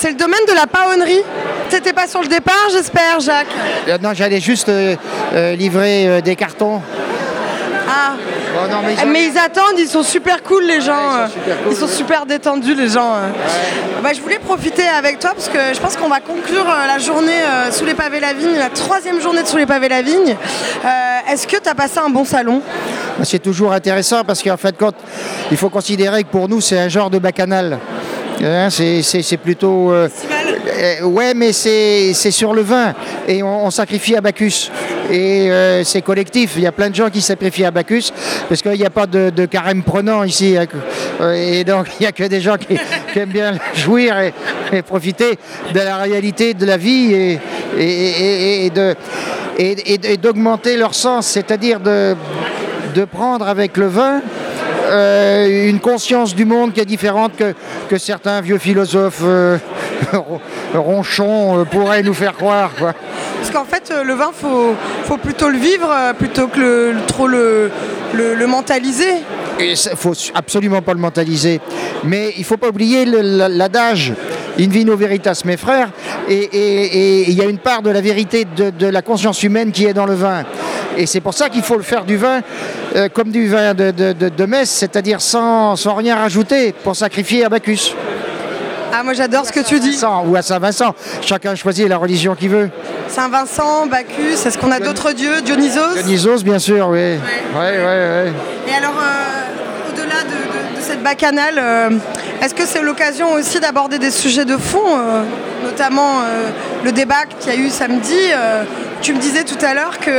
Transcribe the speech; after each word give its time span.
C'est 0.00 0.10
le 0.10 0.14
domaine 0.14 0.44
de 0.46 0.54
la 0.54 0.68
paonnerie. 0.68 1.22
T'étais 1.70 1.92
pas 1.92 2.06
sur 2.06 2.22
le 2.22 2.28
départ, 2.28 2.68
j'espère, 2.70 3.18
Jacques 3.18 3.48
Euh, 3.88 3.98
non, 4.00 4.10
j'allais 4.14 4.38
juste 4.40 4.68
euh, 4.68 4.94
euh, 5.34 5.56
livrer 5.56 6.22
des 6.22 6.36
cartons. 6.36 6.80
Ah, 7.88 8.12
Bon, 8.54 8.72
non, 8.72 8.78
mais 8.84 8.94
mais 9.06 9.26
ils 9.26 9.38
attendent, 9.38 9.78
ils 9.78 9.88
sont 9.88 10.04
super 10.04 10.42
cool 10.44 10.64
les 10.64 10.80
gens. 10.80 11.26
ils 11.26 11.28
sont 11.28 11.34
super 11.40 11.56
cool, 11.58 11.72
ils 11.72 11.76
sont 11.76 11.86
ouais. 11.86 11.92
super 11.92 12.26
détendus 12.26 12.74
les 12.76 12.88
gens. 12.88 13.14
Bah, 14.02 14.10
je 14.14 14.20
voulais 14.20 14.38
profiter 14.38 14.84
avec 14.86 15.18
toi 15.18 15.32
parce 15.34 15.48
que 15.48 15.58
je 15.74 15.80
pense 15.80 15.96
qu'on 15.96 16.08
va 16.08 16.20
conclure 16.20 16.64
la 16.64 16.98
journée 16.98 17.40
sous 17.72 17.84
les 17.84 17.94
pavés 17.94 18.20
la 18.20 18.32
vigne, 18.34 18.56
la 18.56 18.70
troisième 18.70 19.20
journée 19.20 19.42
de 19.42 19.48
sous 19.48 19.58
les 19.58 19.66
pavés 19.66 19.88
la 19.88 20.02
vigne. 20.02 20.36
Est-ce 21.30 21.46
que 21.46 21.56
tu 21.56 21.68
as 21.68 21.74
passé 21.74 21.98
un 21.98 22.08
bon 22.08 22.24
salon? 22.24 22.62
C'est 23.24 23.40
toujours 23.40 23.72
intéressant 23.72 24.24
parce 24.24 24.42
qu'en 24.42 24.56
fait, 24.56 24.76
quand 24.78 24.92
il 25.50 25.56
faut 25.56 25.70
considérer 25.70 26.22
que 26.22 26.28
pour 26.28 26.48
nous, 26.48 26.60
c'est 26.60 26.78
un 26.78 26.88
genre 26.88 27.10
de 27.10 27.18
bacchanal. 27.18 27.78
Hein, 28.42 28.68
c'est- 28.70 29.36
plutôt. 29.36 29.90
euh, 29.92 30.08
euh, 30.78 31.02
ouais, 31.02 31.34
mais 31.34 31.52
c'est 31.52 32.12
sur 32.30 32.54
le 32.54 32.62
vin 32.62 32.94
et 33.26 33.42
on, 33.42 33.66
on 33.66 33.70
sacrifie 33.70 34.14
à 34.16 34.20
Bacchus. 34.20 34.70
Et 35.10 35.50
euh, 35.50 35.82
c'est 35.84 36.02
collectif. 36.02 36.52
Il 36.56 36.62
y 36.62 36.66
a 36.66 36.72
plein 36.72 36.90
de 36.90 36.94
gens 36.94 37.08
qui 37.10 37.20
sacrifient 37.20 37.64
à 37.64 37.70
Bacchus 37.70 38.12
parce 38.48 38.62
qu'il 38.62 38.72
n'y 38.72 38.84
a 38.84 38.90
pas 38.90 39.06
de, 39.06 39.30
de 39.30 39.46
carême 39.46 39.82
prenant 39.82 40.22
ici. 40.22 40.56
hein. 40.56 40.66
Euh, 41.20 41.32
Et 41.34 41.64
donc, 41.64 41.86
il 41.98 42.02
n'y 42.02 42.06
a 42.06 42.12
que 42.12 42.24
des 42.24 42.40
gens 42.40 42.56
qui, 42.56 42.78
qui 43.12 43.18
aiment 43.18 43.30
bien 43.30 43.54
jouir 43.74 44.16
et, 44.72 44.82
profiter 44.82 45.38
de 45.74 45.80
la 45.80 45.96
réalité 45.96 46.54
de 46.54 46.64
la 46.66 46.76
vie 46.76 47.12
et, 47.14 47.40
et- 47.78 48.66
et- 48.66 48.70
de- 48.70 48.94
et 49.58 50.16
d'augmenter 50.16 50.76
leur 50.76 50.94
sens, 50.94 51.26
c'est-à-dire 51.26 51.80
de, 51.80 52.14
de 52.94 53.04
prendre 53.04 53.48
avec 53.48 53.76
le 53.76 53.86
vin 53.86 54.20
euh, 54.88 55.68
une 55.68 55.80
conscience 55.80 56.34
du 56.34 56.44
monde 56.44 56.72
qui 56.72 56.80
est 56.80 56.84
différente 56.84 57.32
que, 57.36 57.54
que 57.88 57.98
certains 57.98 58.40
vieux 58.40 58.58
philosophes 58.58 59.20
euh, 59.22 59.58
ronchons 60.74 61.60
euh, 61.60 61.64
pourraient 61.64 62.02
nous 62.02 62.14
faire 62.14 62.34
croire. 62.34 62.70
quoi. 62.78 62.94
Parce 63.38 63.50
qu'en 63.50 63.64
fait, 63.64 63.92
le 64.04 64.14
vin, 64.14 64.30
faut, 64.32 64.74
faut 65.04 65.16
plutôt 65.16 65.48
le 65.48 65.58
vivre 65.58 65.88
plutôt 66.18 66.48
que 66.48 66.58
le, 66.60 66.94
trop 67.06 67.26
le, 67.26 67.70
le- 68.14 68.34
le 68.34 68.46
mentaliser. 68.46 69.12
Il 69.60 69.70
ne 69.70 69.96
faut 69.96 70.12
absolument 70.34 70.82
pas 70.82 70.92
le 70.94 71.00
mentaliser. 71.00 71.60
Mais 72.04 72.32
il 72.36 72.40
ne 72.40 72.44
faut 72.44 72.56
pas 72.56 72.68
oublier 72.68 73.04
l'adage 73.04 74.12
in 74.58 74.68
vino 74.68 74.96
veritas, 74.96 75.42
mes 75.44 75.56
frères. 75.56 75.90
Et 76.28 77.28
il 77.28 77.34
y 77.34 77.40
a 77.40 77.44
une 77.44 77.58
part 77.58 77.82
de 77.82 77.90
la 77.90 78.00
vérité 78.00 78.44
de, 78.56 78.70
de 78.70 78.86
la 78.86 79.02
conscience 79.02 79.42
humaine 79.42 79.72
qui 79.72 79.86
est 79.86 79.94
dans 79.94 80.06
le 80.06 80.14
vin. 80.14 80.44
Et 80.96 81.06
c'est 81.06 81.20
pour 81.20 81.34
ça 81.34 81.48
qu'il 81.48 81.62
faut 81.62 81.76
le 81.76 81.82
faire 81.82 82.04
du 82.04 82.16
vin 82.16 82.40
euh, 82.96 83.08
comme 83.08 83.30
du 83.30 83.46
vin 83.48 83.72
de, 83.74 83.90
de, 83.92 84.12
de- 84.12 84.28
de 84.30 84.44
messe, 84.46 84.70
c'est-à-dire 84.70 85.20
sans, 85.20 85.76
sans 85.76 85.94
rien 85.94 86.16
rajouter 86.16 86.72
pour 86.82 86.96
sacrifier 86.96 87.44
à 87.44 87.48
Bacchus. 87.48 87.94
Ah, 88.92 89.02
moi 89.04 89.12
j'adore 89.12 89.44
ce 89.46 89.52
que 89.52 89.60
tu 89.60 89.78
dis. 89.80 89.92
Saint- 89.92 90.22
ou 90.26 90.34
à 90.34 90.42
Saint-Vincent. 90.42 90.94
Chacun 91.22 91.54
choisit 91.54 91.86
la 91.88 91.98
religion 91.98 92.34
qu'il 92.34 92.48
veut. 92.48 92.70
Saint-Vincent, 93.06 93.86
Bacchus, 93.86 94.46
est-ce 94.46 94.58
qu'on 94.58 94.72
a 94.72 94.80
d'autres 94.80 95.12
dieux? 95.12 95.40
Dionysos? 95.42 95.94
Dionysos, 96.02 96.42
bien 96.42 96.58
sûr, 96.58 96.88
oui. 96.88 96.98
Ouais, 96.98 97.18
ouais, 97.54 97.76
ouais. 97.84 98.32
Et 98.66 98.74
alors, 98.74 98.94
euh, 98.98 99.92
au-delà 99.92 100.22
de, 100.24 100.28
de- 100.30 100.76
de 100.78 100.82
cette 100.82 101.02
bacchanale, 101.02 101.54
euh, 101.58 101.90
est-ce 102.40 102.54
que 102.54 102.66
c'est 102.66 102.82
l'occasion 102.82 103.32
aussi 103.32 103.58
d'aborder 103.58 103.98
des 103.98 104.10
sujets 104.10 104.44
de 104.44 104.56
fond, 104.56 104.78
euh, 104.86 105.22
notamment 105.64 106.20
euh, 106.20 106.50
le 106.84 106.92
débat 106.92 107.24
qu'il 107.40 107.52
y 107.52 107.56
a 107.56 107.58
eu 107.58 107.68
samedi 107.68 108.14
euh, 108.14 108.62
Tu 109.02 109.12
me 109.12 109.18
disais 109.18 109.42
tout 109.42 109.58
à 109.64 109.74
l'heure 109.74 109.98
que 109.98 110.10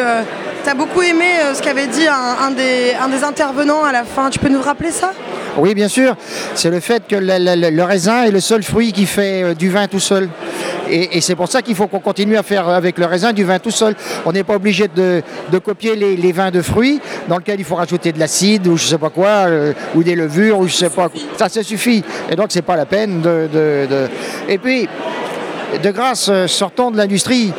tu 0.64 0.70
as 0.70 0.74
beaucoup 0.74 1.02
aimé 1.02 1.26
ce 1.54 1.62
qu'avait 1.62 1.88
dit 1.88 2.06
un, 2.08 2.52
des, 2.52 3.24
intervenants 3.24 3.84
à 3.84 3.94
la 3.94 4.04
fin. 4.04 4.30
Tu 4.30 4.40
peux 4.40 4.50
nous 4.50 4.62
rappeler 4.62 4.92
ça? 4.92 5.14
Oui, 5.58 5.74
bien 5.74 5.88
sûr. 5.88 6.16
C'est 6.56 6.70
le 6.70 6.82
fait 6.82 7.04
que 7.08 7.16
le, 7.16 7.84
raisin 7.84 8.24
est 8.24 8.32
le 8.32 8.42
seul 8.42 8.64
fruit 8.64 8.92
qui 8.92 9.06
fait 9.06 9.56
du 9.56 9.70
vin 9.70 9.88
tout 9.88 10.00
seul. 10.00 10.30
Et, 10.90 11.22
c'est 11.22 11.36
pour 11.36 11.48
ça 11.48 11.62
qu'il 11.62 11.76
faut 11.76 11.88
qu'on 11.88 12.00
continue 12.00 12.38
à 12.38 12.44
faire 12.44 12.68
avec 12.68 12.98
le 12.98 13.06
raisin 13.06 13.34
du 13.34 13.44
vin 13.44 13.60
tout 13.60 13.72
seul. 13.72 13.96
On 14.26 14.32
n'est 14.32 14.44
pas 14.44 14.56
obligé 14.56 14.88
de, 14.88 15.22
copier 15.64 15.96
les, 15.96 16.32
vins 16.32 16.52
de 16.52 16.62
fruits 16.62 17.00
dans 17.28 17.38
lesquels 17.38 17.60
il 17.60 17.66
faut 17.66 17.76
rajouter 17.76 18.12
de 18.12 18.20
l'acide 18.20 18.68
ou 18.68 18.78
je 18.78 18.86
sais 18.86 18.98
pas 18.98 19.10
quoi, 19.10 19.28
euh, 19.28 19.74
ou 19.96 20.04
des 20.04 20.16
levures 20.16 20.60
ou 20.60 20.68
je 20.68 20.76
sais 20.76 20.90
pas. 20.90 21.10
Ça, 21.38 21.50
ça 21.50 21.64
suffit. 21.64 22.04
Et 22.30 22.36
donc 22.36 22.48
c'est 22.50 22.62
pas 22.62 22.76
la 22.76 22.86
peine 22.86 23.22
de, 23.22 23.48
Et 24.48 24.58
puis, 24.58 24.88
de 25.82 25.92
grâce, 25.92 26.30
euh, 26.30 26.48
sortons 26.48 26.92
de 26.92 26.98
l'industrie. 26.98 27.54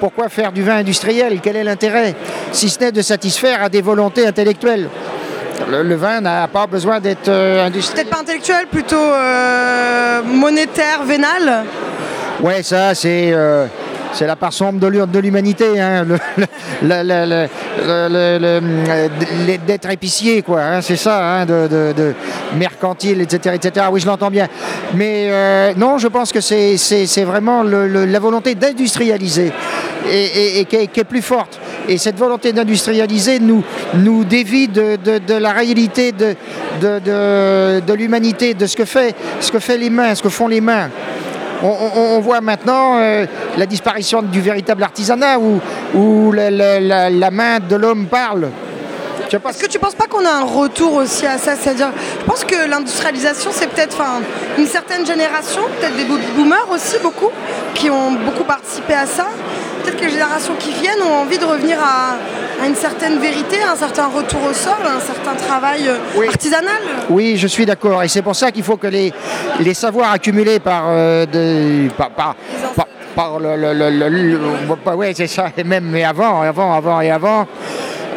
Pourquoi 0.00 0.28
faire 0.28 0.50
du 0.50 0.62
vin 0.62 0.76
industriel? 0.76 1.38
Quel 1.40 1.56
est 1.56 1.64
l'intérêt? 1.64 2.14
Si 2.50 2.68
ce 2.68 2.80
n'est 2.80 2.92
de 2.92 3.02
satisfaire 3.02 3.62
à 3.62 3.68
des 3.68 3.82
volontés 3.82 4.26
intellectuelles. 4.26 4.88
Le, 5.70 5.94
vin 5.94 6.20
n'a 6.20 6.48
pas 6.48 6.66
besoin 6.66 6.98
d'être 6.98 7.28
euh, 7.28 7.64
industriel. 7.64 8.04
Peut-être 8.04 8.16
pas 8.16 8.22
intellectuel, 8.22 8.66
plutôt 8.66 8.96
monétaire, 10.24 11.04
vénal? 11.04 11.64
Ouais, 12.40 12.62
ça, 12.62 12.94
c'est 12.94 13.30
euh, 13.32 13.66
c'est 14.12 14.26
la 14.26 14.36
part 14.36 14.52
sombre 14.52 14.78
de 14.80 14.86
l'hu- 14.88 15.06
de 15.06 15.18
l'humanité, 15.18 15.64
d'être 19.66 19.90
épicier, 19.90 20.42
quoi. 20.42 20.60
hein, 20.62 20.80
c'est 20.82 20.96
ça, 20.96 21.24
hein, 21.40 21.46
de, 21.46 21.66
de- 21.68 21.92
de 21.96 22.14
mercantile, 22.56 23.20
etc., 23.22 23.54
etc. 23.56 23.86
Oui, 23.90 24.00
je 24.00 24.06
l'entends 24.06 24.30
bien. 24.30 24.48
Mais 24.94 25.28
euh, 25.30 25.72
non, 25.76 25.98
je 25.98 26.08
pense 26.08 26.32
que 26.32 26.40
c'est 26.40 27.24
vraiment 27.24 27.62
la 27.62 28.18
volonté 28.18 28.54
d'industrialiser 28.54 29.52
et, 30.10 30.64
qui, 30.66 30.76
est, 30.76 31.04
plus 31.04 31.22
forte. 31.22 31.58
Et 31.88 31.96
cette 31.98 32.18
volonté 32.18 32.52
d'industrialiser 32.52 33.38
nous, 33.40 33.64
nous 33.94 34.24
dévie 34.24 34.68
de, 34.68 34.96
de- 34.96 35.34
la 35.34 35.52
réalité 35.52 36.12
de- 36.12 36.36
de 37.80 37.92
l'humanité, 37.94 38.54
de 38.54 38.66
ce 38.66 38.76
que, 38.76 38.84
fait, 38.84 39.14
ce 39.40 39.50
que 39.50 39.58
fait 39.58 39.78
les 39.78 39.90
mains, 39.90 40.14
ce 40.14 40.22
que 40.22 40.28
font 40.28 40.48
les 40.48 40.60
mains. 40.60 40.90
On, 41.62 42.20
voit 42.20 42.40
maintenant 42.40 42.98
euh, 42.98 43.26
la 43.56 43.66
disparition 43.66 44.20
du 44.22 44.40
véritable 44.40 44.82
artisanat 44.82 45.38
où, 45.38 46.32
la, 46.32 47.30
main 47.30 47.58
de 47.60 47.76
l'homme 47.76 48.06
parle. 48.06 48.48
Est-ce 49.32 49.62
que 49.62 49.68
tu 49.68 49.78
penses 49.78 49.94
pas 49.94 50.06
qu'on 50.06 50.26
a 50.26 50.30
un 50.30 50.44
retour 50.44 50.94
aussi 50.94 51.26
à 51.26 51.38
ça? 51.38 51.56
C'est-à-dire, 51.56 51.90
je 52.20 52.24
pense 52.26 52.44
que 52.44 52.68
l'industrialisation, 52.68 53.50
c'est 53.52 53.66
peut-être 53.66 54.02
une 54.58 54.66
certaine 54.66 55.06
génération, 55.06 55.62
peut-être 55.80 55.96
des 55.96 56.04
boomers 56.04 56.68
aussi, 56.70 56.96
beaucoup, 57.02 57.30
qui 57.74 57.88
ont 57.88 58.12
beaucoup 58.12 58.44
participé 58.44 58.92
à 58.92 59.06
ça. 59.06 59.28
Peut-être 59.82 59.96
que 59.96 60.04
les 60.04 60.10
générations 60.10 60.54
qui 60.58 60.70
viennent 60.72 61.02
ont 61.02 61.22
envie 61.22 61.38
de 61.38 61.44
revenir 61.44 61.78
à, 61.80 62.16
à 62.62 62.66
une 62.66 62.74
certaine 62.76 63.18
vérité, 63.18 63.56
à 63.66 63.72
un 63.72 63.76
certain 63.76 64.06
retour 64.06 64.40
au 64.48 64.52
sol, 64.52 64.74
à 64.84 64.96
un 64.96 65.00
certain 65.00 65.34
travail 65.34 65.88
euh, 65.88 65.96
Oui. 66.16 66.26
artisanal. 66.28 66.80
Oui, 67.10 67.36
je 67.36 67.46
suis 67.48 67.66
d'accord. 67.66 68.02
Et 68.02 68.08
c'est 68.08 68.22
pour 68.22 68.36
ça 68.36 68.50
qu'il 68.52 68.62
faut 68.62 68.76
que 68.76 68.86
les, 68.86 69.12
les 69.60 69.74
savoirs 69.74 70.12
accumulés 70.12 70.60
par, 70.60 70.84
euh, 70.88 71.26
par, 71.96 72.10
par, 72.10 72.36
par- 72.76 72.86
par 73.16 73.38
le, 73.40 73.56
le- 73.56 73.74
le- 73.74 73.90
le- 73.90 74.08
le- 74.08 74.94
ouais, 74.94 75.12
c'est 75.14 75.26
ça, 75.26 75.46
et 75.56 75.64
même 75.64 75.84
mais 75.84 76.04
avant, 76.04 76.40
avant, 76.42 76.72
avant 76.72 77.00
et 77.00 77.10
avant, 77.10 77.46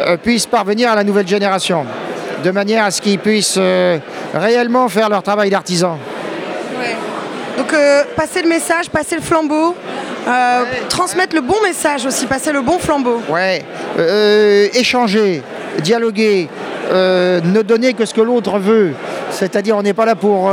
euh, 0.01 0.15
puissent 0.17 0.45
parvenir 0.45 0.91
à 0.91 0.95
la 0.95 1.03
nouvelle 1.03 1.27
génération, 1.27 1.85
de 2.43 2.51
manière 2.51 2.85
à 2.85 2.91
ce 2.91 3.01
qu'ils 3.01 3.19
puissent 3.19 3.55
euh, 3.57 3.97
réellement 4.33 4.87
faire 4.87 5.09
leur 5.09 5.23
travail 5.23 5.49
d'artisan. 5.49 5.97
Donc, 7.57 7.73
passer 8.17 8.41
le 8.41 8.49
message, 8.49 8.89
passer 8.89 9.15
le 9.15 9.21
flambeau, 9.21 9.75
euh, 10.28 10.63
transmettre 10.90 11.36
le 11.36 11.41
bon 11.41 11.56
message 11.63 12.06
aussi, 12.06 12.25
passer 12.25 12.52
le 12.52 12.62
bon 12.62 12.80
flambeau. 12.80 13.22
Ouais, 13.30 13.63
euh, 14.00 14.68
échanger, 14.74 15.41
dialoguer, 15.80 16.50
euh, 16.91 17.40
ne 17.44 17.62
donner 17.62 17.94
que 17.94 18.06
ce 18.06 18.13
que 18.13 18.22
l'autre 18.22 18.58
veut. 18.59 18.94
C'est-à-dire, 19.31 19.75
on 19.78 19.81
n'est 19.84 19.94
pas 19.94 20.06
là 20.06 20.16
pour 20.16 20.52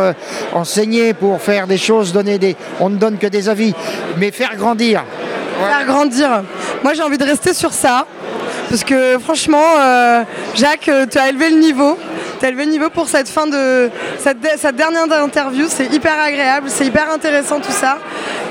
enseigner, 0.52 1.14
pour 1.14 1.40
faire 1.40 1.66
des 1.66 1.78
choses, 1.78 2.12
donner 2.12 2.38
des. 2.38 2.56
On 2.80 2.90
ne 2.90 2.96
donne 2.96 3.16
que 3.18 3.26
des 3.28 3.48
avis, 3.48 3.74
mais 4.18 4.30
faire 4.30 4.56
grandir. 4.56 5.04
faire 5.68 5.86
grandir. 5.86 6.42
Moi, 6.82 6.94
j'ai 6.94 7.02
envie 7.02 7.18
de 7.18 7.24
rester 7.24 7.54
sur 7.54 7.72
ça. 7.72 8.06
Parce 8.68 8.84
que 8.84 9.18
franchement, 9.18 9.62
Jacques, 10.54 10.90
tu 11.10 11.18
as 11.18 11.28
élevé 11.28 11.50
le 11.50 11.58
niveau. 11.58 11.96
Tu 12.40 12.46
as 12.46 12.48
élevé 12.48 12.64
le 12.64 12.72
niveau 12.72 12.90
pour 12.90 13.06
cette 13.08 13.28
fin 13.28 13.46
de 13.46 13.88
cette, 14.18 14.40
de- 14.40 14.48
cette 14.56 14.74
dernière 14.74 15.04
interview. 15.22 15.66
C'est 15.68 15.92
hyper 15.92 16.14
agréable, 16.20 16.68
c'est 16.70 16.86
hyper 16.86 17.08
intéressant 17.12 17.60
tout 17.60 17.70
ça. 17.70 17.98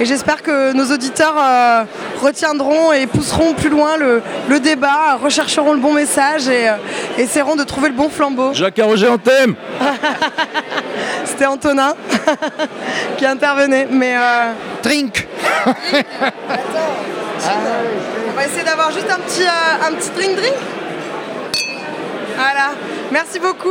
Et 0.01 0.05
j'espère 0.05 0.41
que 0.41 0.73
nos 0.73 0.91
auditeurs 0.91 1.35
euh, 1.37 1.83
retiendront 2.23 2.91
et 2.91 3.05
pousseront 3.05 3.53
plus 3.53 3.69
loin 3.69 3.97
le, 3.97 4.23
le 4.49 4.59
débat, 4.59 5.15
rechercheront 5.21 5.73
le 5.73 5.79
bon 5.79 5.93
message 5.93 6.47
et 6.47 6.69
euh, 6.69 6.73
essaieront 7.19 7.55
de 7.55 7.63
trouver 7.63 7.89
le 7.89 7.93
bon 7.93 8.09
flambeau. 8.09 8.51
Jacques 8.51 8.79
Arroger 8.79 9.07
en 9.07 9.19
thème 9.19 9.53
C'était 11.25 11.45
Antonin 11.45 11.93
qui 13.17 13.27
intervenait. 13.27 13.87
Mais 13.91 14.15
euh, 14.17 14.53
Drink 14.81 15.27
On 15.67 15.71
va 18.35 18.45
essayer 18.47 18.63
d'avoir 18.63 18.89
juste 18.91 19.11
un 19.11 19.19
petit, 19.19 19.45
un 19.45 19.93
petit 19.93 20.09
drink 20.15 20.35
drink. 20.35 20.55
Voilà. 22.35 22.71
Merci 23.11 23.37
beaucoup. 23.39 23.69